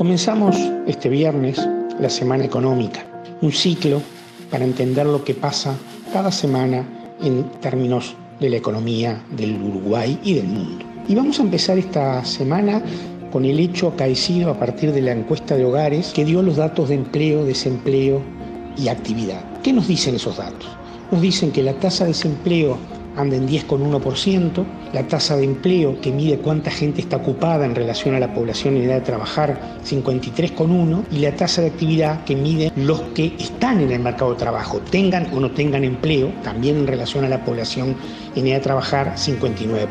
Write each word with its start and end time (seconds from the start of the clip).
Comenzamos 0.00 0.56
este 0.86 1.10
viernes 1.10 1.60
la 2.00 2.08
semana 2.08 2.42
económica, 2.42 3.04
un 3.42 3.52
ciclo 3.52 4.00
para 4.50 4.64
entender 4.64 5.04
lo 5.04 5.22
que 5.22 5.34
pasa 5.34 5.76
cada 6.10 6.32
semana 6.32 6.88
en 7.22 7.44
términos 7.60 8.16
de 8.40 8.48
la 8.48 8.56
economía 8.56 9.22
del 9.30 9.60
Uruguay 9.60 10.18
y 10.24 10.32
del 10.32 10.46
mundo. 10.46 10.86
Y 11.06 11.14
vamos 11.14 11.38
a 11.38 11.42
empezar 11.42 11.76
esta 11.76 12.24
semana 12.24 12.82
con 13.30 13.44
el 13.44 13.60
hecho 13.60 13.88
acaecido 13.88 14.50
a 14.50 14.58
partir 14.58 14.92
de 14.92 15.02
la 15.02 15.12
encuesta 15.12 15.54
de 15.54 15.66
hogares 15.66 16.14
que 16.14 16.24
dio 16.24 16.40
los 16.40 16.56
datos 16.56 16.88
de 16.88 16.94
empleo, 16.94 17.44
desempleo 17.44 18.22
y 18.78 18.88
actividad. 18.88 19.44
¿Qué 19.62 19.74
nos 19.74 19.86
dicen 19.86 20.14
esos 20.14 20.38
datos? 20.38 20.66
Nos 21.12 21.20
dicen 21.20 21.52
que 21.52 21.62
la 21.62 21.74
tasa 21.74 22.04
de 22.04 22.12
desempleo 22.12 22.78
anda 23.16 23.36
en 23.36 23.48
10,1%, 23.48 24.64
la 24.92 25.06
tasa 25.06 25.36
de 25.36 25.44
empleo 25.44 26.00
que 26.00 26.12
mide 26.12 26.38
cuánta 26.38 26.70
gente 26.70 27.00
está 27.00 27.16
ocupada 27.16 27.64
en 27.64 27.74
relación 27.74 28.14
a 28.14 28.20
la 28.20 28.32
población 28.32 28.76
en 28.76 28.84
edad 28.84 28.96
de 28.96 29.00
trabajar 29.02 29.60
53,1% 29.84 31.04
y 31.10 31.18
la 31.18 31.34
tasa 31.36 31.62
de 31.62 31.68
actividad 31.68 32.24
que 32.24 32.36
mide 32.36 32.72
los 32.76 33.00
que 33.14 33.34
están 33.38 33.80
en 33.80 33.92
el 33.92 34.00
mercado 34.00 34.32
de 34.32 34.38
trabajo, 34.38 34.80
tengan 34.90 35.26
o 35.34 35.40
no 35.40 35.50
tengan 35.50 35.84
empleo, 35.84 36.32
también 36.42 36.76
en 36.76 36.86
relación 36.86 37.24
a 37.24 37.28
la 37.28 37.44
población 37.44 37.96
en 38.34 38.46
edad 38.46 38.56
de 38.56 38.62
trabajar 38.62 39.14
59%. 39.16 39.86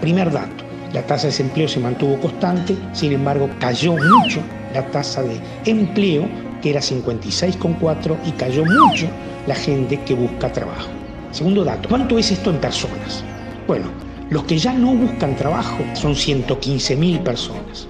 Primer 0.00 0.32
dato, 0.32 0.64
la 0.92 1.02
tasa 1.02 1.22
de 1.22 1.28
desempleo 1.28 1.68
se 1.68 1.80
mantuvo 1.80 2.18
constante, 2.20 2.76
sin 2.92 3.12
embargo 3.12 3.50
cayó 3.60 3.92
mucho 3.92 4.40
la 4.72 4.86
tasa 4.90 5.22
de 5.22 5.40
empleo 5.64 6.28
que 6.62 6.70
era 6.70 6.80
56,4 6.80 8.16
y 8.26 8.32
cayó 8.32 8.64
mucho 8.64 9.06
la 9.46 9.54
gente 9.54 10.00
que 10.00 10.14
busca 10.14 10.52
trabajo. 10.52 10.95
Segundo 11.32 11.64
dato, 11.64 11.88
¿cuánto 11.88 12.18
es 12.18 12.30
esto 12.30 12.50
en 12.50 12.56
personas? 12.56 13.22
Bueno, 13.66 13.86
los 14.30 14.44
que 14.44 14.58
ya 14.58 14.72
no 14.72 14.94
buscan 14.94 15.36
trabajo 15.36 15.78
son 15.94 16.14
115.000 16.14 17.22
personas. 17.22 17.86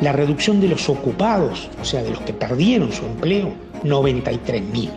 La 0.00 0.12
reducción 0.12 0.60
de 0.60 0.68
los 0.68 0.88
ocupados, 0.88 1.70
o 1.80 1.84
sea, 1.84 2.02
de 2.02 2.10
los 2.10 2.20
que 2.20 2.32
perdieron 2.32 2.92
su 2.92 3.04
empleo, 3.06 3.52
93.000. 3.84 4.90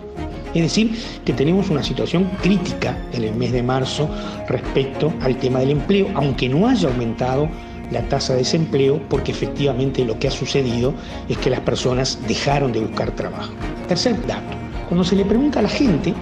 Es 0.54 0.64
decir, 0.64 1.00
que 1.24 1.34
tenemos 1.34 1.70
una 1.70 1.84
situación 1.84 2.26
crítica 2.42 2.98
en 3.14 3.24
el 3.24 3.36
mes 3.36 3.52
de 3.52 3.62
marzo 3.62 4.10
respecto 4.48 5.14
al 5.22 5.38
tema 5.38 5.60
del 5.60 5.72
empleo, 5.72 6.08
aunque 6.16 6.50
no 6.50 6.68
haya 6.68 6.90
aumentado 6.90 7.48
la 7.92 8.02
tasa 8.10 8.34
de 8.34 8.40
desempleo, 8.40 9.00
porque 9.10 9.32
efectivamente 9.32 10.04
lo 10.04 10.18
que 10.20 10.28
ha 10.28 10.32
sucedido 10.32 10.94
es 11.28 11.38
que 11.38 11.50
las 11.50 11.60
personas 11.62 12.20
dejaron 12.28 12.72
de 12.72 12.80
buscar 12.82 13.12
trabajo. 13.12 13.54
Tercer 13.88 14.16
dato, 14.26 14.58
cuando 14.88 15.04
se 15.04 15.16
le 15.16 15.26
pregunta 15.26 15.60
a 15.60 15.64
la 15.64 15.70
gente 15.70 16.14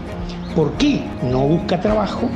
por 0.58 0.74
qué 0.80 1.04
no 1.22 1.42
busca 1.42 1.80
trabajo, 1.80 2.28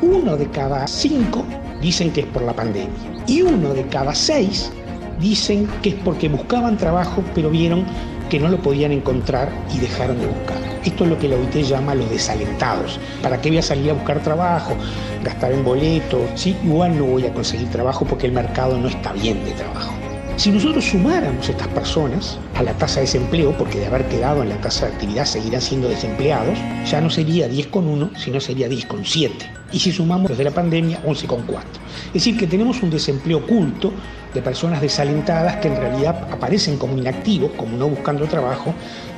uno 0.00 0.36
de 0.36 0.48
cada 0.50 0.86
cinco 0.86 1.44
dicen 1.82 2.12
que 2.12 2.20
es 2.20 2.26
por 2.28 2.42
la 2.42 2.52
pandemia 2.52 2.94
y 3.26 3.42
uno 3.42 3.74
de 3.74 3.84
cada 3.88 4.14
seis 4.14 4.70
dicen 5.18 5.66
que 5.82 5.88
es 5.88 5.94
porque 5.96 6.28
buscaban 6.28 6.76
trabajo 6.76 7.24
pero 7.34 7.50
vieron 7.50 7.84
que 8.30 8.38
no 8.38 8.48
lo 8.48 8.58
podían 8.58 8.92
encontrar 8.92 9.48
y 9.74 9.80
dejaron 9.80 10.20
de 10.20 10.28
buscar. 10.28 10.58
Esto 10.84 11.02
es 11.02 11.10
lo 11.10 11.18
que 11.18 11.28
la 11.28 11.34
OIT 11.34 11.56
llama 11.64 11.96
los 11.96 12.08
desalentados. 12.08 13.00
¿Para 13.20 13.40
qué 13.40 13.48
voy 13.48 13.58
a 13.58 13.62
salir 13.62 13.90
a 13.90 13.94
buscar 13.94 14.22
trabajo? 14.22 14.76
Gastar 15.24 15.50
en 15.50 15.64
boletos. 15.64 16.20
Sí, 16.36 16.56
igual 16.62 16.96
no 16.96 17.06
voy 17.06 17.26
a 17.26 17.34
conseguir 17.34 17.68
trabajo 17.70 18.04
porque 18.04 18.26
el 18.26 18.32
mercado 18.32 18.78
no 18.78 18.86
está 18.86 19.12
bien 19.12 19.44
de 19.44 19.50
trabajo. 19.52 19.92
Si 20.36 20.50
nosotros 20.50 20.84
sumáramos 20.84 21.48
estas 21.48 21.68
personas 21.68 22.38
a 22.56 22.62
la 22.62 22.74
tasa 22.74 22.96
de 22.96 23.06
desempleo, 23.06 23.56
porque 23.56 23.80
de 23.80 23.86
haber 23.86 24.06
quedado 24.06 24.42
en 24.42 24.50
la 24.50 24.60
tasa 24.60 24.86
de 24.86 24.92
actividad 24.92 25.24
seguirán 25.24 25.62
siendo 25.62 25.88
desempleados, 25.88 26.58
ya 26.84 27.00
no 27.00 27.08
sería 27.08 27.48
10,1, 27.48 28.14
sino 28.16 28.38
sería 28.38 28.68
10,7. 28.68 29.30
Y 29.72 29.80
si 29.80 29.92
sumamos 29.92 30.28
desde 30.28 30.44
la 30.44 30.50
pandemia, 30.50 31.02
11,4. 31.04 31.62
Es 32.08 32.12
decir, 32.12 32.36
que 32.36 32.46
tenemos 32.46 32.82
un 32.82 32.90
desempleo 32.90 33.38
oculto 33.38 33.94
de 34.34 34.42
personas 34.42 34.82
desalentadas 34.82 35.56
que 35.56 35.68
en 35.68 35.76
realidad 35.76 36.28
aparecen 36.30 36.76
como 36.76 36.98
inactivos, 36.98 37.52
como 37.56 37.78
no 37.78 37.88
buscando 37.88 38.26
trabajo, 38.26 38.74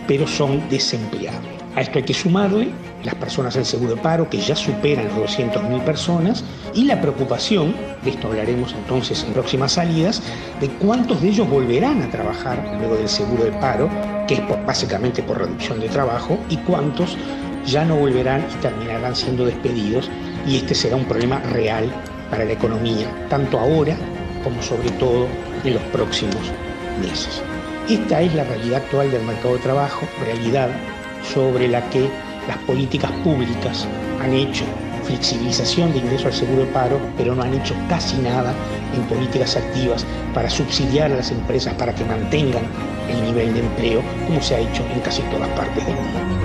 pero 0.07 0.25
son 0.25 0.69
desempleados. 0.69 1.58
A 1.79 1.81
esto 1.81 1.99
hay 1.99 2.05
que 2.05 2.13
sumarle 2.13 2.71
las 3.05 3.15
personas 3.15 3.55
en 3.55 3.65
seguro 3.65 3.95
de 3.95 4.01
paro, 4.01 4.29
que 4.29 4.41
ya 4.41 4.57
superan 4.57 5.07
los 5.07 5.31
200.000 5.39 5.85
personas, 5.85 6.43
y 6.75 6.87
la 6.87 7.01
preocupación, 7.01 7.73
de 8.03 8.11
esto 8.11 8.27
hablaremos 8.27 8.73
entonces 8.73 9.23
en 9.23 9.33
próximas 9.33 9.75
salidas, 9.75 10.21
de 10.61 10.69
cuántos 10.71 11.23
de 11.23 11.29
ellos 11.29 11.49
volverán 11.49 12.03
a 12.03 12.11
trabajar 12.11 12.61
luego 12.81 12.97
del 12.97 13.09
seguro 13.09 13.45
de 13.45 13.53
paro, 13.53 13.89
que 14.27 14.35
es 14.35 14.41
básicamente 14.67 15.23
por 15.23 15.39
reducción 15.39 15.79
de 15.79 15.89
trabajo, 15.89 16.37
y 16.51 16.57
cuántos 16.57 17.17
ya 17.65 17.85
no 17.85 17.95
volverán 17.95 18.45
y 18.53 18.61
terminarán 18.61 19.15
siendo 19.15 19.47
despedidos, 19.47 20.11
y 20.49 20.57
este 20.57 20.75
será 20.75 20.97
un 20.97 21.05
problema 21.05 21.39
real 21.53 21.89
para 22.29 22.45
la 22.45 22.55
economía, 22.55 23.07
tanto 23.29 23.57
ahora 23.57 23.97
como 24.43 24.61
sobre 24.63 24.91
todo 24.99 25.29
en 25.63 25.75
los 25.75 25.83
próximos 25.93 26.43
meses. 27.01 27.41
Esta 27.89 28.21
es 28.21 28.35
la 28.35 28.43
realidad 28.43 28.83
actual 28.83 29.13
del 29.13 29.23
mercado 29.23 29.55
de 29.55 29.61
trabajo, 29.61 30.09
realidad 30.25 30.71
sobre 31.33 31.69
la 31.69 31.89
que 31.91 32.09
las 32.47 32.59
políticas 32.59 33.11
públicas 33.23 33.87
han 34.23 34.33
hecho 34.33 34.65
flexibilización 35.05 35.93
de 35.93 35.99
ingreso 35.99 36.27
al 36.27 36.35
seguro 36.35 36.65
de 36.65 36.73
paro, 36.73 37.01
pero 37.17 37.35
no 37.35 37.43
han 37.43 37.55
hecho 37.55 37.75
casi 37.89 38.19
nada 38.19 38.53
en 38.95 39.03
políticas 39.05 39.57
activas 39.57 40.05
para 40.35 40.51
subsidiar 40.51 41.11
a 41.11 41.17
las 41.17 41.31
empresas 41.31 41.75
para 41.75 41.95
que 41.95 42.05
mantengan 42.05 42.63
el 43.09 43.23
nivel 43.23 43.55
de 43.55 43.61
empleo 43.61 44.03
como 44.27 44.41
se 44.43 44.57
ha 44.57 44.59
hecho 44.61 44.85
en 44.93 45.01
casi 45.01 45.23
todas 45.23 45.49
partes 45.51 45.87
del 45.87 45.95
mundo. 45.95 46.38